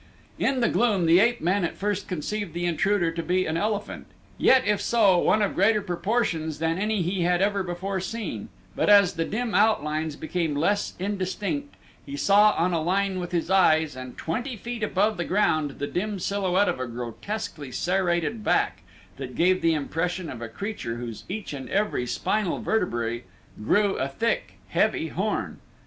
In 0.39 0.61
the 0.61 0.67
gloom 0.67 1.05
the 1.05 1.19
ape 1.19 1.41
man 1.41 1.63
at 1.63 1.77
first 1.77 2.07
conceived 2.07 2.55
the 2.55 2.65
intruder 2.65 3.11
to 3.11 3.21
be 3.21 3.45
an 3.45 3.55
elephant; 3.55 4.07
yet, 4.39 4.65
if 4.65 4.81
so, 4.81 5.19
one 5.19 5.43
of 5.43 5.53
greater 5.53 5.79
proportions 5.83 6.57
than 6.57 6.79
any 6.79 7.03
he 7.03 7.21
had 7.21 7.39
ever 7.39 7.61
before 7.61 7.99
seen, 7.99 8.49
but 8.75 8.89
as 8.89 9.13
the 9.13 9.25
dim 9.25 9.53
outlines 9.53 10.15
became 10.15 10.55
less 10.55 10.95
indistinct 10.97 11.75
he 12.03 12.17
saw 12.17 12.55
on 12.57 12.73
a 12.73 12.81
line 12.81 13.19
with 13.19 13.31
his 13.31 13.51
eyes 13.51 13.95
and 13.95 14.17
twenty 14.17 14.55
feet 14.55 14.81
above 14.81 15.17
the 15.17 15.23
ground 15.23 15.75
the 15.77 15.85
dim 15.85 16.17
silhouette 16.17 16.67
of 16.67 16.79
a 16.79 16.87
grotesquely 16.87 17.71
serrated 17.71 18.43
back 18.43 18.81
that 19.17 19.35
gave 19.35 19.61
the 19.61 19.75
impression 19.75 20.31
of 20.31 20.41
a 20.41 20.49
creature 20.49 20.95
whose 20.95 21.25
each 21.29 21.53
and 21.53 21.69
every 21.69 22.07
spinal 22.07 22.59
vertebra 22.59 23.19
grew 23.63 23.97
a 23.97 24.07
thick, 24.07 24.55
heavy 24.69 25.09
horn. 25.09 25.59